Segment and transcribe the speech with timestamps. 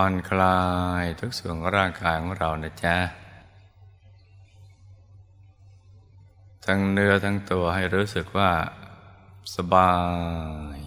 [0.00, 0.60] ผ่อนคลา
[1.02, 2.96] ยทุกส่วนของร่างกายของเรานะจ๊ะ
[6.64, 8.50] ทั้งเนื้อทั้งตัวให้รู้สึกว่า
[9.54, 9.94] สบา
[10.76, 10.78] ย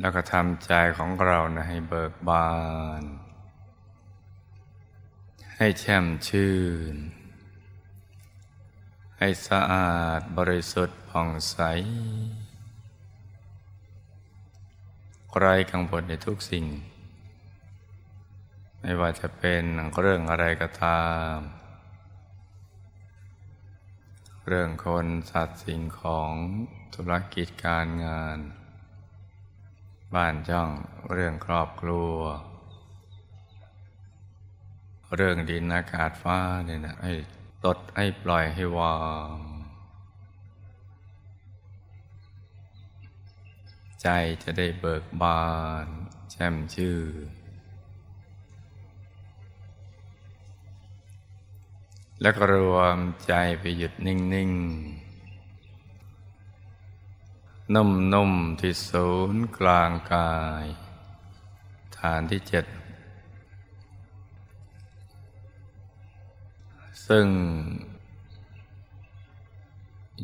[0.00, 2.50] แล้วก็ทำใจของเรานะให้เบิกบา
[3.00, 3.02] น
[5.56, 6.56] ให้แช่มชื่
[6.94, 6.96] น
[9.18, 11.58] ให้สะอาดบริสุทธิ์ผ่องใส
[15.36, 16.66] ไร้กังวลในทุกสิ่ง
[18.80, 19.64] ไม่ว่าจะเป็น
[20.00, 21.04] เรื่องอะไรก็ตา
[21.34, 21.34] ม
[24.46, 26.32] เรื่องคนสัตว์สิ่งของ
[26.94, 28.38] ธุรกิจการงาน
[30.14, 30.70] บ้านจ้อง
[31.12, 32.14] เรื่องครอบครัว
[35.16, 37.12] เรื่องดินอากาศฟ้าเนี่ยนะให้
[37.64, 38.96] ตดให้ปล่อยให้วา
[39.34, 39.57] ง
[44.02, 44.08] ใจ
[44.42, 45.46] จะได้เบิกบา
[45.84, 45.86] น
[46.30, 46.98] แช่มชื่อ
[52.20, 55.08] แล้วก็รวมใจไปหยุดนิ่งๆ
[57.74, 60.64] นุ่มๆที่ศูนย์กลางกาย
[61.98, 62.64] ฐานที่เจ็ด
[67.06, 67.26] ซึ่ง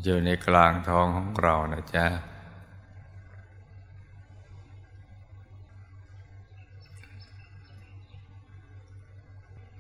[0.02, 2.06] อยู่ในกลางท้องของเรานะจ๊ะ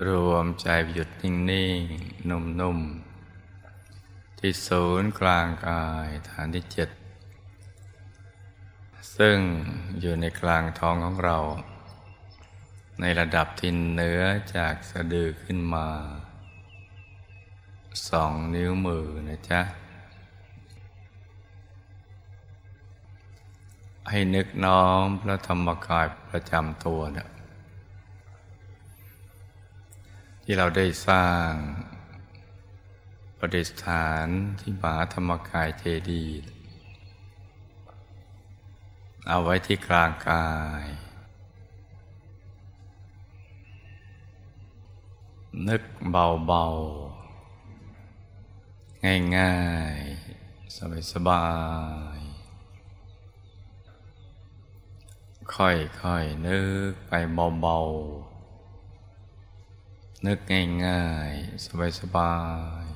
[0.08, 1.32] รวมใจหยุดนิ่
[1.78, 6.88] งๆนุ่มๆที่ศูนย์กลางกายฐานที่เจ็ด
[9.16, 9.38] ซึ่ง
[10.00, 11.38] อยู่ในกลางท้องของเรา
[13.00, 14.22] ในระดับที่เหนือ
[14.56, 15.88] จากสะดือขึ้นมา
[18.08, 19.60] สองนิ้วมือนะจ๊ะ
[24.10, 27.28] ให้นึกน้อมพระธรรมกายประจำตัวเนี่ย
[30.46, 31.50] ที่เราได้สร้าง
[33.38, 34.26] ประดิษฐาน
[34.60, 36.50] ที่มหาธรรมกายเจดีย์
[39.28, 40.48] เอาไว้ที่กลางกา
[40.82, 40.84] ย
[45.68, 49.58] นึกเบาๆ ง่า
[49.96, 50.76] ยๆ
[51.12, 51.46] สบา
[52.16, 57.12] ยๆ ค่อยๆ นึกไป
[57.60, 58.33] เบาๆ
[60.26, 60.38] นึก
[60.86, 61.66] ง่ายๆ
[62.00, 62.34] สบา
[62.82, 62.94] ยๆ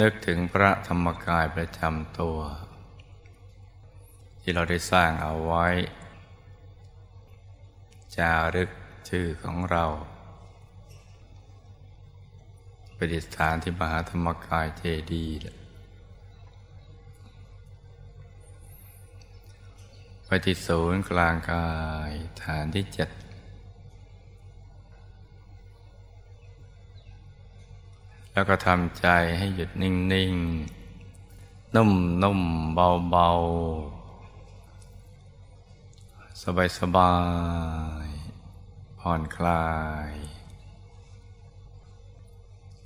[0.00, 2.38] นึกถึงพระธรรมกายประจำตัว
[4.40, 5.66] ที่เราได้สร้างเอาไว้
[8.16, 8.70] จารึก
[9.08, 9.84] ชื่อของเรา
[12.96, 14.82] ประดิษฐานที่มหาธรรมกายเจ
[15.12, 15.38] ดีย์
[20.28, 21.68] ปที่ศูนย์กลางกา
[22.08, 22.10] ย
[22.42, 23.10] ฐานที่เจ็ด
[28.34, 29.06] แล้วก็ทำใจ
[29.38, 37.14] ให้หยุดนิ่งๆ นุ่มๆ เบาๆ สบา
[38.04, 39.66] ยๆ ผ่อนคลา
[40.08, 40.12] ย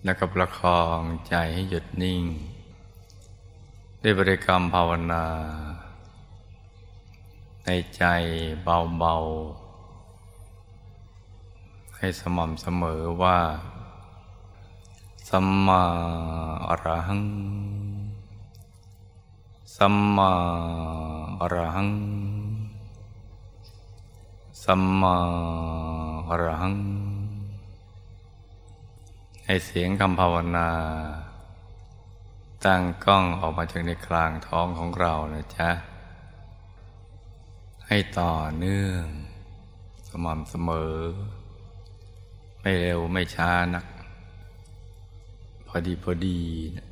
[0.04, 2.22] แล้วก็ประคองใจให้หยุดนิ่ง
[4.02, 5.26] ด้วยบริกรรมภาวนา
[7.64, 8.04] ในใจ
[8.64, 13.38] เบาๆ ให้สม่ำเสมอว่า
[15.32, 15.82] สัมมา
[16.68, 17.24] อรหัง
[19.76, 20.32] สัมมา
[21.40, 21.90] อรหัง
[24.64, 25.16] สัมมา
[26.28, 26.74] อรหัง
[29.44, 30.68] ให้เสียงคำภาวนา
[32.64, 35.70] ตั้งกล้องออกมาจากในกลางท้องของเรานะจ๊ะ
[37.86, 39.04] ให้ต่อเนื่อง
[40.08, 40.96] สม่ำเสมอ
[42.60, 43.84] ไม่เร็วไม่ช้านัก
[45.68, 46.40] พอดีพอดี
[46.76, 46.88] นะ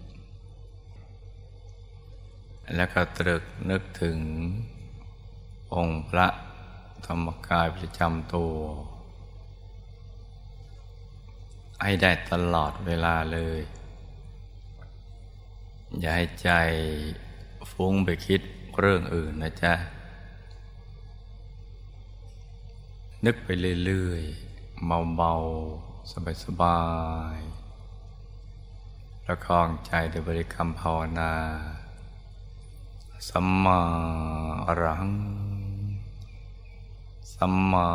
[2.77, 4.19] แล้วก็ตรึกนึกถึง
[5.75, 6.27] องค์พระ
[7.07, 8.55] ธรรมกายประจำตัว
[11.83, 13.61] ให้ได้ตลอดเวลาเลย
[15.99, 16.51] อย่าให้ใจ
[17.73, 18.41] ฟุ้งไปคิด
[18.79, 19.75] เรื่องอื่นนะจ๊ะ
[23.25, 23.49] นึกไป
[23.85, 24.87] เรื่อยๆ
[25.17, 26.13] เบาๆ
[26.45, 26.81] สบา
[27.37, 27.66] ยๆ
[29.29, 31.33] ประคองใจด้วยบริกรรมภาวนา
[33.29, 33.81] สัมมา
[34.67, 35.15] อรหัง
[37.35, 37.89] สัมมา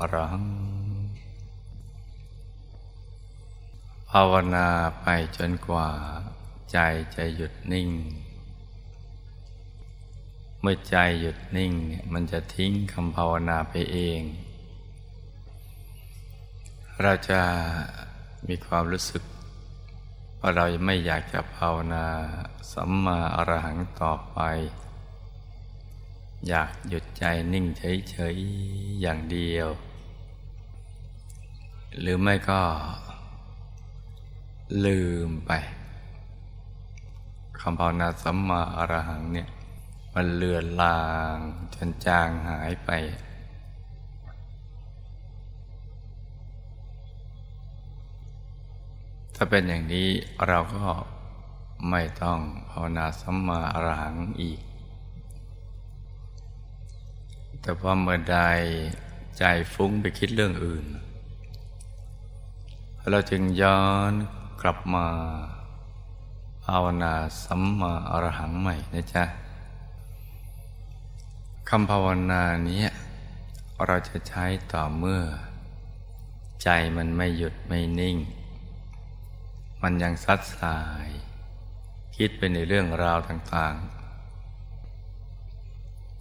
[0.00, 0.46] อรหัง
[4.10, 4.66] ภาวนา
[5.00, 5.06] ไป
[5.36, 5.88] จนกว่า
[6.72, 6.78] ใจ
[7.14, 7.88] จะหยุดนิ่ง
[10.60, 14.22] เมื่อใจหยุดนิ่งเนี่ยมันจะทิ้งคำภาวนาไปเอง
[17.02, 17.40] เราจะ
[18.48, 19.22] มีความรู้สึก
[20.44, 22.06] ว่าเราไม่อยากจะภาวนา
[22.72, 24.38] สัมมาอรหังต่อไป
[26.48, 29.68] อยากหยุดใจนิ่งเฉยๆอย่างเดียว
[32.00, 32.60] หรือไม่ก็
[34.84, 35.50] ลืมไป
[37.60, 39.48] คำภาวนาสัมมาอรหังเนี่ย
[40.14, 41.02] มันเลือนลา
[41.34, 41.36] ง
[41.74, 42.90] จนจางหายไป
[49.44, 50.08] ถ้าเป็นอย่างนี้
[50.48, 50.86] เราก็
[51.90, 52.38] ไม่ต้อง
[52.70, 54.60] ภาวนาสัมมาอรหังอีก
[57.60, 58.38] แต่พอเมื่อใด
[59.38, 59.44] ใจ
[59.74, 60.86] ฟุ้งไปคิดเรื่องอื่น
[63.10, 64.12] เราจึงย้อน
[64.62, 65.06] กลับมา
[66.64, 69.24] ภาวนาสัมมาอรหังใหม่นะจ๊ะ
[71.68, 72.84] คำภาวนานี้
[73.86, 75.22] เราจะใช้ต่อเมื่อ
[76.62, 78.18] ใจมันไม่หยุดไม่นิ่ง
[79.82, 81.08] มันยังซัดสาย
[82.16, 84.02] คิดไปในเรื่องราวต่างๆ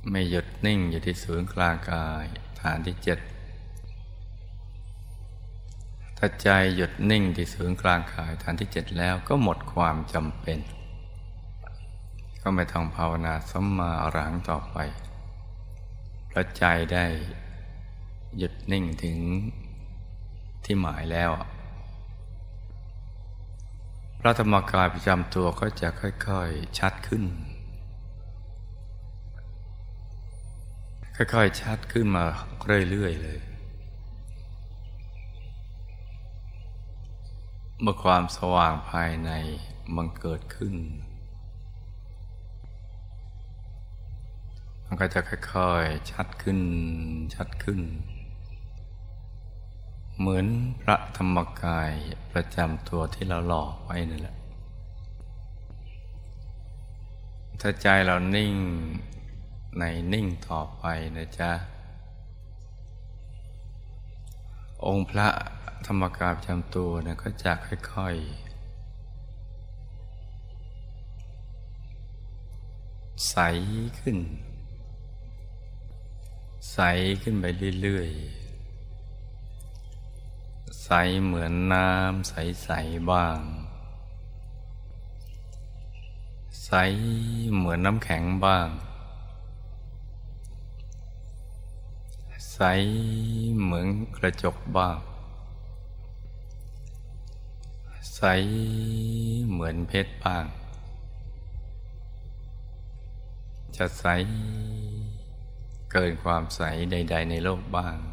[0.10, 2.26] ไม่หยุดนิ่งอยู่ที่ศูนย์กลางกาย
[2.62, 3.20] ฐานที่เจ็ด
[6.18, 10.60] ถ้าใจหยุดนิ่งที่ศูนย์กลางกายฐานที่เจ็ดแล้วก็หมดความจำเป็น
[12.42, 14.78] ก็ไม่ต้องภาวนาสัมมาอรังต่อไป
[16.30, 17.06] พระใจได้
[18.38, 19.18] หยุดนิ่งถึง
[20.64, 21.32] ที่หมายแล้ว
[24.24, 27.24] พระธรรมกายประจำตัวก็จะค่อยๆชัดขึ้น
[31.16, 32.26] ค่อยๆชัดขึ้นมา
[32.90, 33.40] เรื่อยๆเลย
[37.82, 39.32] เมื่อความสว่างภายใน
[39.96, 40.76] มันเกิดขึ้น
[44.86, 46.60] มันก็จะค่อยๆชัดขึ้น
[47.36, 47.80] ชัดขึ้น
[50.24, 50.48] เหมือน
[50.82, 51.92] พระธรรมกาย
[52.32, 54.36] ประจำตัวที่เราหล่อไว้นั่นแหละ
[57.62, 58.54] ถ้าใจเรานิ่ง
[59.80, 59.84] ใน
[60.14, 60.84] นิ่งต่อไป
[61.18, 61.52] นะจ๊ะ
[64.86, 65.28] องค์พระ
[65.86, 73.38] ธรรมกายประจำตัวนะก็จะค่อยๆ ใส
[74.00, 74.18] ขึ้น
[76.74, 76.80] ใส
[77.22, 77.46] ขึ้นไป
[77.82, 78.41] เรื่อยๆ
[80.92, 80.94] ส
[81.26, 83.40] เหมือนน้ำใสๆบ้าง
[86.66, 86.72] ใส
[87.56, 88.68] เหมือนน้ำแข็งบ้าง
[92.54, 92.62] ใส
[93.62, 95.00] เหมือนกระจกบ้าง
[98.16, 98.22] ใส
[99.50, 100.46] เหมือนเพชรบ้าง
[103.76, 104.06] จะใส
[105.92, 108.11] เกินความใสใด ๆ ในโลกบ้าง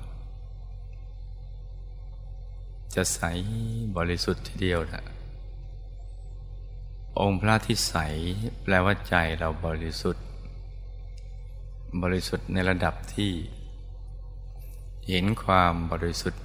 [2.94, 3.20] จะใส
[3.96, 5.04] บริสุทธิ์ทีเดียวนะ
[7.20, 7.94] องค์พระที่ใส
[8.62, 10.24] แปลว่าใจเราบริสุทธิ์
[12.02, 13.32] บริสุทธิ์ในระดับที่
[15.08, 16.42] เห็นความบริสุทธิ์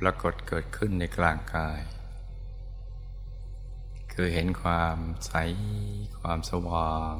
[0.00, 1.80] ปรากฏเกิดขึ้นในกลางกาย
[4.12, 4.96] คือเห็นความ
[5.26, 5.32] ใส
[6.20, 7.16] ความสว่าง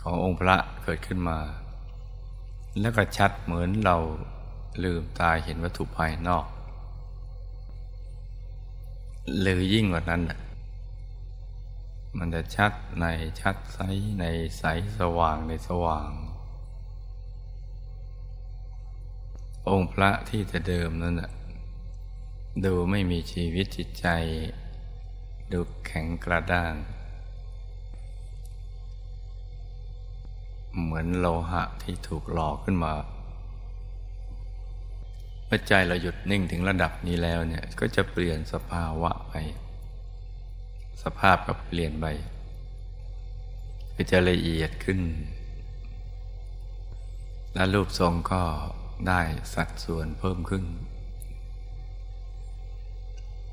[0.00, 1.40] ขององค์พระเกิดขึ้นมา
[2.80, 3.96] แล้วก็ชัดเหมือนเรา
[4.82, 6.46] ลืมตาเห็นวัตถุภายนอก
[9.40, 10.22] หรือยิ่งกว่านั้น
[12.18, 13.06] มันจะชัดใน
[13.40, 13.78] ชัดใส
[14.20, 14.24] ใน
[14.58, 14.64] ใส
[14.98, 16.10] สว่างในสว่าง
[19.68, 21.14] องค์พระที่จะเดิมนั้น
[22.64, 24.06] ดูไม่มีชีวิตจิตใจ
[25.52, 26.74] ดูแข็งกระด้าง
[30.80, 32.92] เหมือนโลหะที่ถูกหลอกขึ้นมา
[35.46, 39.34] เมื่อใจเราหยุดนิ่งถึงระดับนี้แล้วเนี่ยก็จะเปลี่ยนสภาวะไป
[41.02, 42.06] สภาพก็เปลี่ยนไป
[43.94, 45.00] ก็จะละเอียดขึ้น
[47.54, 48.42] และรูปทรงก็
[49.08, 49.20] ได้
[49.54, 50.64] สัดส่วนเพิ่มขึ้น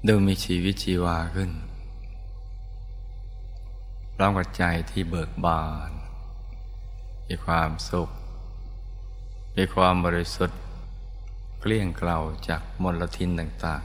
[0.07, 1.51] ดูมีชีวิตชีวาขึ้น
[4.15, 5.91] พร้อมกับใจที่เบิกบาน
[7.27, 8.09] มีความสุข
[9.57, 10.62] มีความบริสุทธิ์
[11.65, 13.83] เกลี้ยงเกลาจากมลทินต่าง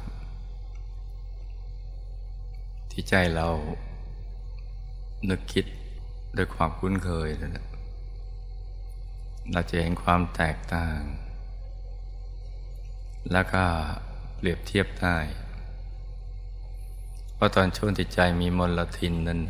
[2.04, 3.49] ๆ ที่ใจเรา
[5.28, 5.64] นึกคิด
[6.37, 7.66] ด้วยความคุ้นเคยนะ
[9.52, 11.00] เราจะเห็นความแตกต่าง
[13.32, 13.64] แล้วก็
[14.37, 15.16] เปรียบเทียบได้
[17.38, 19.40] ว่าตอนช่วงที่ใจมีมลทินนั้น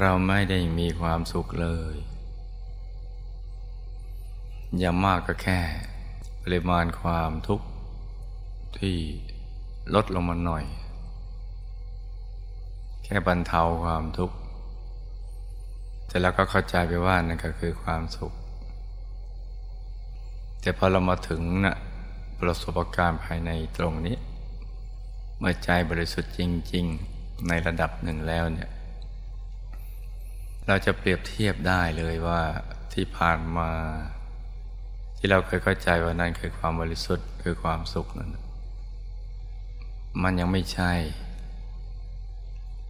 [0.00, 1.94] เราไม่ได้มีความสุขเลย
[4.78, 5.60] อย่างมากก็แค่
[6.54, 7.66] ริมาณความทุกข์
[8.78, 8.96] ที่
[9.94, 10.64] ลดลงมาหน่อย
[13.04, 14.36] แค่บรรเทาความทุกข์
[16.06, 18.32] แต่แล้วก็เข้าใจไปว่านั่นก็คือความสุข
[20.60, 21.76] แต่พอเรามาถึงนะ
[22.40, 24.16] ประสบการณ์ภายในตรงนี้
[25.38, 26.40] เมื่อใจบริสุทธิ์จ
[26.72, 26.84] ริง
[27.16, 28.70] ๆ ในระดับหนึ่งแล้วเนี่ย
[30.66, 32.42] เราจะเปรียบเทียบได้เลยว่า
[32.92, 33.70] ที่ผ่านมา
[35.20, 38.30] ที่เราเคยเข้าใจว่านั่นคือความบริสุทธิ์คือความสุขนั้น
[40.22, 40.92] มันยังไม่ใช่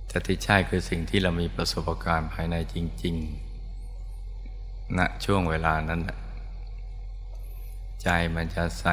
[0.08, 3.14] แต่ที่ใช่คือสิ่งที่เรามีประสบการณ์ภายในจริง
[4.00, 6.00] ๆณนะช่วงเวลานั้น
[8.02, 8.84] ใจมันจะใส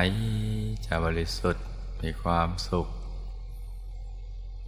[0.86, 1.66] จะบริสุทธิ์
[2.02, 2.88] มีความสุข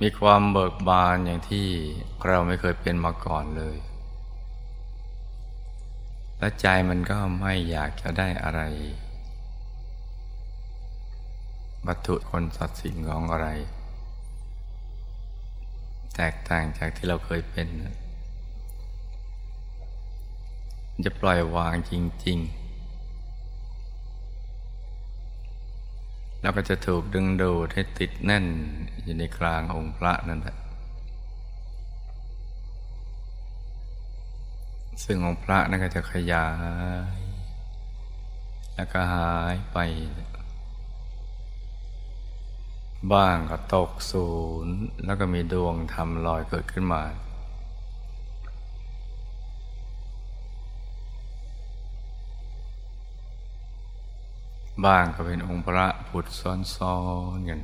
[0.02, 1.68] มีความเบิกบานอย่างที่
[2.28, 3.78] เราไม่เคยเป็นมาก่อนเลย
[6.39, 8.62] และใจมันก็ไม่อยากจะได้อะไร
[11.88, 13.48] วัตถุคนสัตว์สิ่งของอะไร
[16.15, 17.67] แตกต่างจากที่เราเคยเป็น
[21.06, 21.94] จะปล่อยวางจ
[22.25, 22.67] ริง ๆ
[26.41, 28.46] แล้วก็จะถูกดึงดูดให้ติดแน่น
[29.01, 30.58] อยู่ในกลางองค์พระนั่นแหละ
[35.04, 36.50] ซึ่งองค์พระนั่นก็จะขยา
[37.16, 37.20] ย
[38.75, 39.77] แล้วก็หายไป
[43.13, 44.30] บ้างก็ตกศู
[44.66, 44.75] นย์
[45.06, 47.04] แล้วก็มีดวงธรรมลอยเกิดขึ้นมา
[54.86, 56.98] บ้างก็เป็นองค์พระผุดซ้อ
[57.36, 57.62] นๆกัน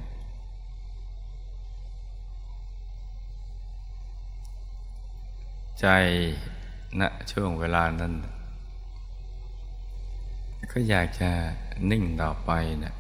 [5.79, 5.87] ใจ
[6.99, 8.13] ณช่วงเวลานั้น
[10.71, 11.29] ก็อยากจะ
[11.91, 12.51] นิ่งต่อไป
[12.83, 12.93] นะ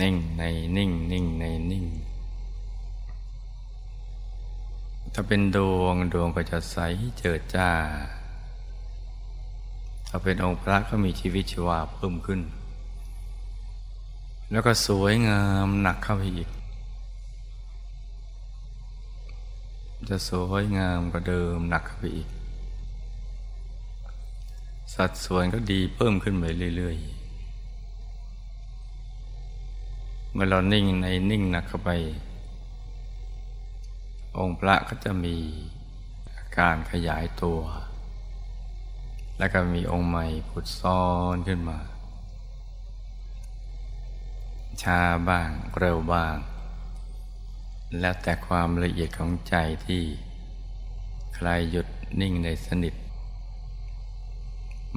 [0.00, 0.42] นิ่งใน
[0.76, 1.86] นิ่งนิ่งในนิ่ง
[5.12, 6.76] ถ้าเป็นดวงดวงก็จะใส
[7.18, 7.70] เจิดจ้า
[10.08, 12.40] ถ้าเป็นองค์พระก็มีชีวิตชีวาเพิ่มขึ้น
[14.50, 16.48] แล้วก็สวยงามหนักเข้าไปอีก
[20.08, 22.28] จะสวยงามกว่าเดิมหนักขึ้นไปอีก
[24.94, 26.44] สัดส่วนก็ดีเพิ่มขึ้นไป
[26.76, 27.12] เรื่อยๆ
[30.32, 31.90] เมื่อเรานิ่งในนิ่งหนักเข้าไป
[34.38, 35.36] องค์พระก็จะมี
[36.58, 37.60] การขยายตัว
[39.38, 41.02] แล้วก็มีองค์ใหม่ผุดซ้อ
[41.34, 41.78] นขึ้นมา
[44.82, 46.36] ชาบ้างเร็วบ้าง
[47.98, 49.54] แล้วแต่ความละเอียดของใจ
[49.86, 50.02] ที่
[51.34, 51.86] ใครหยุด
[52.20, 52.94] นิ่งในสนิท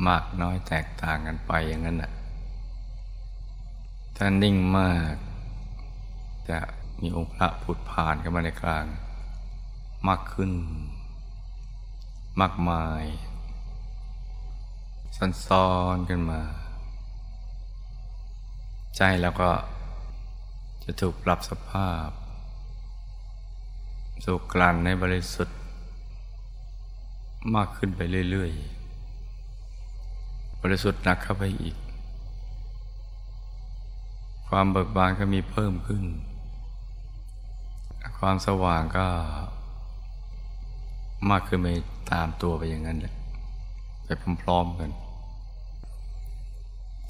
[0.07, 2.11] มากน้อยแตกต่างกันไปอย่างนั้นน่ะ
[4.15, 5.15] ถ้านิ่งมาก
[6.49, 6.59] จะ
[7.01, 8.85] มีองค์พระผุดผ่านเข้ามาในกลาง
[10.07, 10.51] มากขึ้น
[12.41, 13.03] มากมาย
[15.17, 16.41] ซันซ้อนขึ้นมา
[18.97, 19.51] ใจแล้วก็
[20.83, 22.09] จะถูกปรับสภาพ
[24.23, 25.57] สุกลั่นในบริสุทธิ์
[27.55, 28.51] มากขึ้นไปเรื่อย
[29.35, 31.75] ๆ บริสุทธิ์หนักเข้าไปอีก
[34.47, 36.03] ความเบิกบานก็มีเพิ่มขึ้น
[38.19, 39.07] ความสว่างก็
[41.29, 41.67] มากขึ้นไป
[42.11, 43.15] ตามตัวไปอย่างนั้นแหละ
[44.05, 44.09] ไป
[44.43, 44.91] พร้อมๆกัน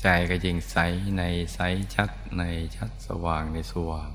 [0.02, 0.78] ใจก็ยิ่งใส
[1.18, 1.60] ในใส
[1.96, 2.44] ชัดใน
[2.76, 4.10] ชัดสว่างในสว่าง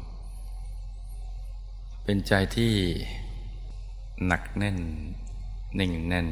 [2.10, 2.74] เป็นใจที่
[4.26, 4.78] หนักแน่น
[5.78, 6.28] นิ่งแน่น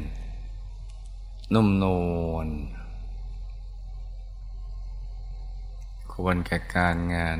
[1.53, 1.85] นุ่มน
[2.31, 2.47] วล
[6.11, 7.37] ควรแก่การงาน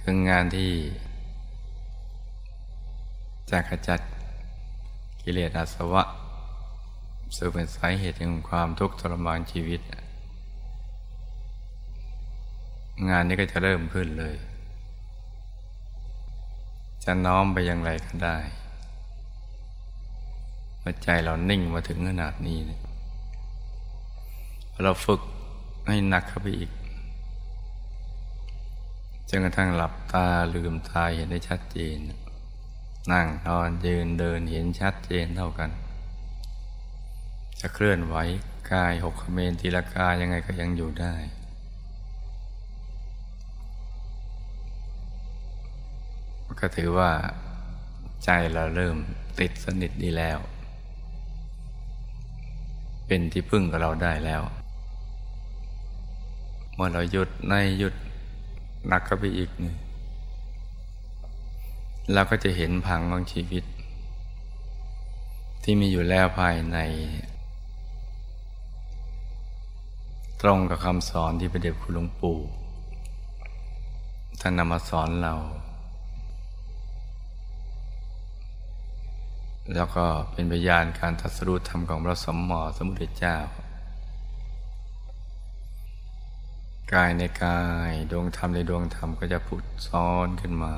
[0.00, 0.72] คืองานที่
[3.50, 4.00] จะขจัด
[5.22, 6.02] กิเลสอาสวะ
[7.36, 9.80] ซึ่งเป็นสาเหตุของความทุกข์ทรมานชีวิต
[13.08, 14.36] งานนี้ก็จะเริ่มขึ้นเลย
[17.10, 18.38] จะน้อมไปอย่างไรก็ได้
[21.02, 22.80] ใจเรานิ่งมาถึงขนาดนี้เนี่ย
[24.82, 25.20] เราฝึก
[25.88, 26.70] ให้หนักเข้าไปอีก
[29.28, 31.98] จนกระทั่งหลับตาลืมตาเห็นได้ชัดเจน
[33.12, 35.70] นั่งนอนยืนเดินเห็นชัดเจนเท่ากัน
[37.60, 38.16] จะเคลื่อนไหว
[38.72, 41.14] กายหกเมนทีละกายยังไงก็ยังอยู่ได้
[46.60, 47.10] ก็ถือว่า
[48.24, 48.96] ใจเราเริ่ม
[49.40, 50.38] ติดสนิทดีแล้ว
[53.06, 54.42] เป็นที่พึ่งกับเราได้แล้ว
[56.74, 57.94] เมื่อเราหยุดในหยุด
[58.88, 59.76] หนักก็ไปอีกหนึ่ง
[62.12, 63.64] เราก็จะเห็นพังของชีวิต
[65.62, 66.78] ที่มีอยู่แล้วภายใน
[70.42, 72.38] ตรงกับคำสอนที่พระเดชคุณหลวงปู่
[74.40, 75.34] ท่านนำมาสอนเรา
[79.74, 83.36] แล้วก็เป็นพยานการทัศรูธรรมของพระสมมอสมุทรเจ้า
[86.92, 87.60] กายในกา
[87.90, 90.74] ยดวงธรรมในดวงธรรมก็จะผุดซ้อนขึ้นมา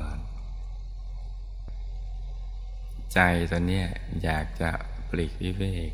[3.13, 3.19] ใจ
[3.51, 3.83] ตอนนี้
[4.23, 4.69] อยากจะ
[5.09, 5.91] ปลีกวิเวก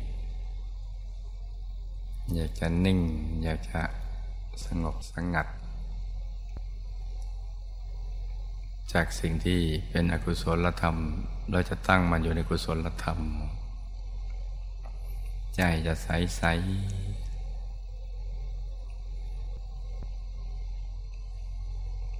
[2.34, 3.00] อยากจะนิ่ง
[3.42, 3.82] อยากจะ
[4.64, 5.46] สงบสงัด
[8.92, 10.96] จากสิ่งที่เป็นอกุศลธรรม
[11.50, 13.20] เราจะตั้งมันอยู่ในกุศลธรรม
[15.56, 16.42] ใจจะใสใส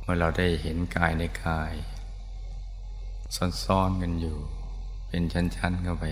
[0.02, 1.74] เมื่อเราได้เห็นกายในกาย
[3.64, 4.38] ซ่อนๆกันอยู่
[5.08, 6.04] เป็นชั้นๆเข้าไป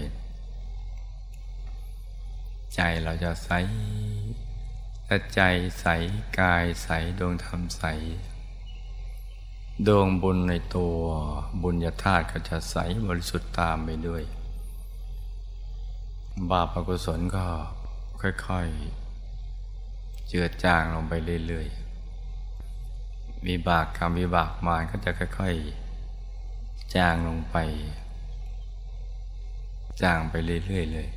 [2.75, 3.51] ใจเราจะใส
[5.07, 5.41] ถ้าใจ
[5.81, 5.87] ใส
[6.41, 7.85] กายใสดวงธรรมใส
[9.85, 10.99] ดวงบุญในตัว
[11.63, 12.77] บุญญาธาตุก็จะใส
[13.09, 14.23] บริสุทธิ์ตามไปด้วย
[16.51, 17.47] บาปอกุศลก็
[18.21, 21.13] ค่อยๆ เจือจางลงไป
[21.47, 27.57] เรื่อยๆ วิบากกรรมวิบากมารก็จะค่อยๆ จางลงไป
[30.03, 30.35] จางไป
[30.67, 31.09] เรื่อยๆเลย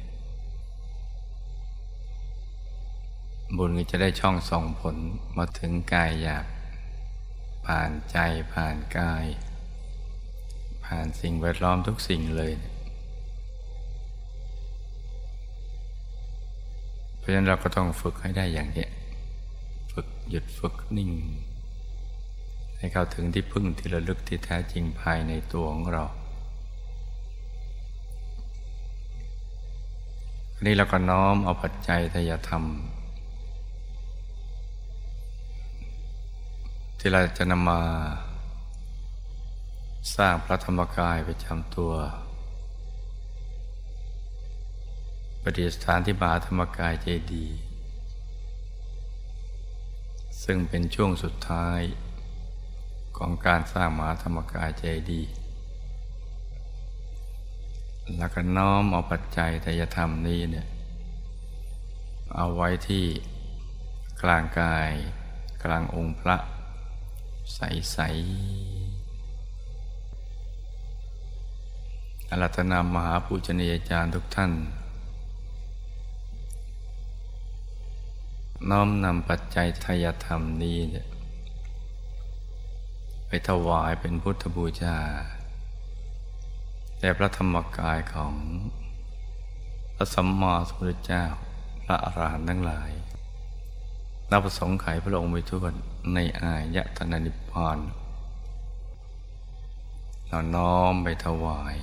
[3.57, 4.95] บุญก็จะได้ช่องส่องผล
[5.37, 6.45] มาถึงกายหยาบ
[7.73, 8.17] ผ่านใจ
[8.53, 9.25] ผ่านกาย
[10.85, 12.51] ผ่านสิ่งแวดล้อมทุกสิ่งเลย
[17.17, 18.87] เพราะฉะนั้นเราก็ต้องฝึกให้ได้อย่างนี้
[19.91, 21.11] ฝึกหยุดฝึกนิ่ง
[22.77, 26.03] ให้เข้าถึงที่พึ่งที่ระลึกที่แท้จริงภายในตัวของเรา
[30.53, 32.65] อันนี้เราก็น้อมเอาปัจจัยทยธรรม
[37.01, 37.81] ที่เราจะนำมา
[40.15, 41.93] สร้างพระธรรมกายไปจำตัว
[45.41, 47.47] ปฏิสถานที่มหาธรรมกายเจดี
[50.43, 51.81] ซึ่งเป็นช่วงสุดท้าย
[53.17, 55.21] ของการสร้างมหาธรรมกายใจดี
[58.17, 60.67] แล้วก็น้อมเอาปัจจัยทยธรรมนี้เนี่ย
[62.35, 63.05] เอาไว้ที่
[64.21, 64.89] กลางกาย
[65.63, 66.37] กลางองค์พระ
[67.55, 67.59] ใส
[67.91, 67.97] ใส
[72.29, 74.51] อรัตนามหาปูชนียาจารย์ทุกท่าน
[78.69, 81.07] น้อมนำปัจจัยทยธรรมนี้เนี่ย
[83.27, 84.97] ไปถวายเป็นพุทธบูชา
[86.99, 88.33] แต่พระธรรมกายของ
[89.95, 91.25] พระสัมมาสัมพุทธเจ้า
[91.83, 92.91] พระอรหันต์ทั้งหลาย
[94.31, 95.59] นับประสงค์ไขพระองค์ไปทุก
[96.13, 97.79] ในอายะธนานิพพาน
[100.27, 101.77] เราน้อมไปถวาย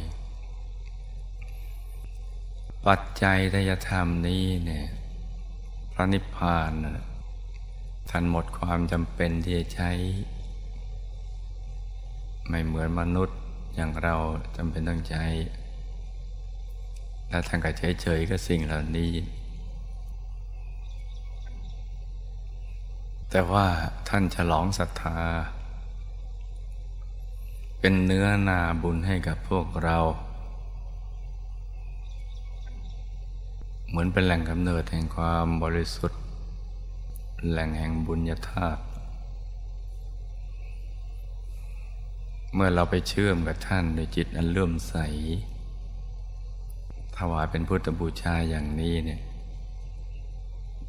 [2.86, 4.86] ปัจจัยทยธรรมนี้เนี่ย
[5.92, 6.72] พระนิพพาน
[8.10, 9.90] ท่านหมดความจำเป็นที่จะใช้
[12.48, 13.38] ไม่เหมือนมนุษย์
[13.74, 14.14] อย่างเรา
[14.56, 15.24] จำเป็นต้องใช้
[17.28, 17.70] แล้วท่านก็
[18.02, 19.12] เฉยๆกับสิ่งเหล่านี้
[23.36, 23.68] แต่ว่า
[24.08, 25.18] ท่านฉลองศรัทธา
[27.80, 29.98] เป็นเนื้อนาบุญให้กับพวกเรา
[33.88, 36.20] เหมือนเป็นแหล่งกำเนิดแห่งความบริสุทธิ์
[37.50, 38.82] แหล่งแห่งบุญญาธาตุ
[42.54, 44.94] เมื่อเราไปเชื่อมกับท่านโดยจิตอันเลื่อมใส
[47.16, 49.20] ถวายเป็นพุทธบูชาอย่างนี้เนี่ย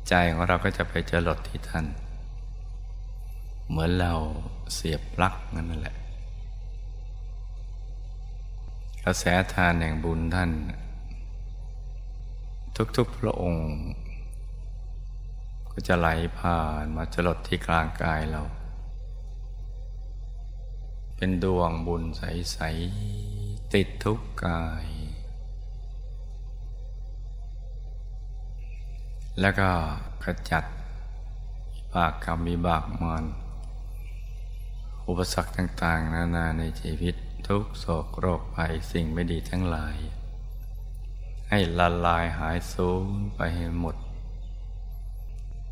[0.07, 1.87] ใจของเราก็จะไปเจรดที่ท่าน
[3.69, 4.13] เหมือนเรา
[4.73, 5.97] เสียบปลั๊กนั่นแหละ
[9.03, 10.51] กระแสทานแห่งบุญท่าน
[12.97, 13.67] ทุกๆพระองค์
[15.71, 18.41] ก็จะไหลผ่านมาจลดที่กลางกายเรา
[21.15, 22.57] เป็นดวงบุญใส
[23.15, 24.87] ๆ ติดทุกกาย
[29.41, 29.69] แล้วก็
[30.23, 30.63] ขจัด
[31.93, 33.23] บากกรรมมีบากมาน
[35.07, 37.15] อุปสรรคต่างๆ นานาในชีวิต
[37.47, 39.97] ทุกโศกโรคภัยสิ่งไม่ดีทั้งหลาย
[41.49, 43.95] ให้ละลายหายสูญไปให้หมด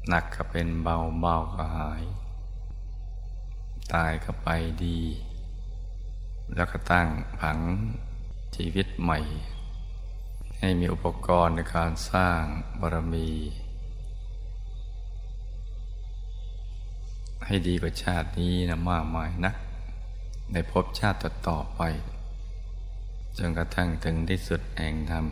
[0.07, 2.03] หนักก็เป็นเบาเบาก็หาย
[3.93, 4.49] ตายก็ไป
[4.85, 5.01] ดี
[6.55, 7.07] แล้วก็ตั้ง
[7.39, 7.59] ผัง
[8.55, 9.19] ชีวิตใหม่
[10.59, 12.41] ให้มีอุปกรณ์ในการสร้าง
[12.79, 13.29] บารมี
[17.45, 19.55] ให้ดีกว่าชาตินี้นะมากมายนัก
[20.53, 21.17] ในภพชาติ
[21.49, 21.81] ต่อไป
[23.37, 25.25] จนกระทั่งถึงที่สุดแห่งธรรม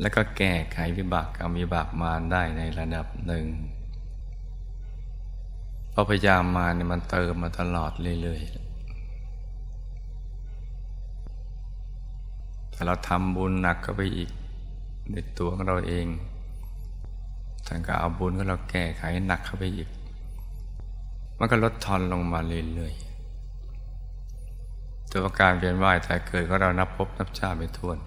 [0.00, 3.46] แล้วก็แก้ไขวิบากกรรมวิบากมารได้ในระดับหนึ่ง
[5.90, 8.56] เพราะพยายามมาเนี่ยมันเติมมาตลอดเรื่อยๆ
[12.70, 14.30] แต่เราทำบุญหนักก็ไปอีก
[15.10, 16.06] ในตัวของเราเอง
[17.66, 19.88] ท่านก็เอาบุญของเราแก้ไขหนักเข้าไปอีก
[21.38, 22.40] มันก็ลดทอนลงมา
[22.74, 27.98] เรื่อยๆตัวการเวียนว่ายแต่เกิดก็เรานับพบนับชาติไม่ท้วน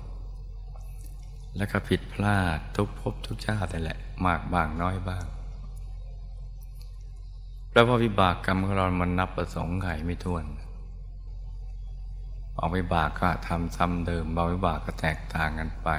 [1.58, 5.26] แล้วก็ผิดพลาดทุกภพทุกชาติแต่แหละ มากบ้างน้อยบ้าง
[7.74, 10.46] แล้วพอวิบากกรรมของเรามันนับประสงค์ไขไม่ท้วน
[12.56, 15.90] บางวิบากก็ทำซ้ำเดิมบาวิบากก็แตกต่างกันไป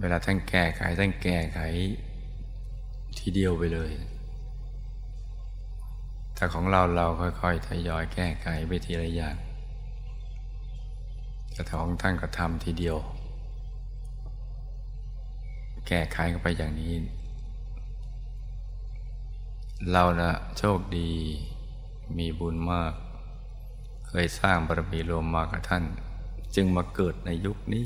[0.00, 1.60] เวลาท่านแก้ไขท่านแก้ไข
[3.18, 3.92] ทีเดียวไปเลย
[6.34, 9.36] แต่ของเราเราค่อยๆทยอยแก้ไขไปทีละอย่าง
[11.52, 12.96] แต่ของท่านก็ทำทีเดียว
[15.88, 16.92] แก้ไขกันไปอย่างนี้
[19.90, 21.10] เรานะโชคดี
[22.18, 22.92] มีบุญมาก
[24.08, 25.84] เคยสร้างบารมีรวมมากับท่าน
[26.54, 27.84] จึงมาเกิดในยุคนี้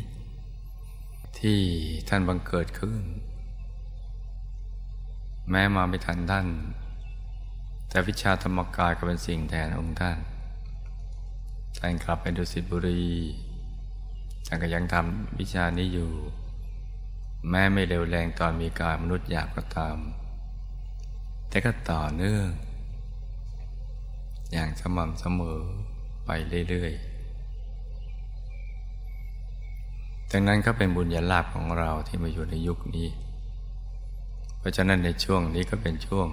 [1.38, 1.60] ที่
[2.08, 3.02] ท่านบังเกิดขึ้น
[5.50, 6.46] แม้มาไม่ทันท่าน
[7.88, 10.18] แต่วิชาธรรมกายก็เป็นสิ่งแทนองค์ท่าน
[11.78, 13.04] ท่านกลับไปดุสิตบุรี
[14.46, 16.10] ท่านก็ยังทำวิชานี้อยู่
[17.50, 19.96] แม้ไม่เร็วแรงตอนมีกายมนุษย์อยากก็ตาม
[21.48, 22.48] แต่ก็ต่อเนื่อง
[24.52, 25.60] อย่างสม่ำเสมอ
[26.24, 26.30] ไป
[26.68, 27.11] เรื่อยๆ
[30.34, 33.08] ดังนั้นก็เป็นบุญญาลาภของเราที่มาอยู่ในยุคนี้
[34.58, 36.28] เพราะฉะนั้นในช่วงนี้ก็เป็นช่วง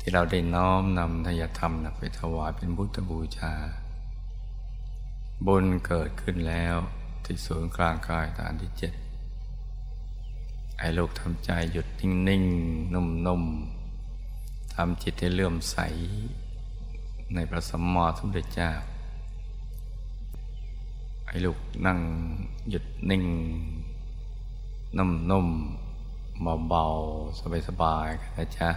[0.00, 3.54] ที่เราได้น้อมนำทายธรรมไปถวายเป็นพุทธบูชา
[5.46, 6.76] บุญเกิดขึ้นแล้ว
[7.24, 8.94] ที่ศูนย์กลางกายฐานที่เจ็ด
[10.78, 15.76] ไอ้ลูกทำใจหยุดนิ่งๆนุ่มๆทำจิตให้เลื่อมใส
[17.34, 18.72] ในพระสัมมาสัมพุทธเจ้า
[21.30, 21.98] ให้ลูกนั่ง
[22.68, 23.24] หยุดนิ่ง
[24.96, 28.68] นุ่มๆเบาๆสบายๆกันนะจ๊ะ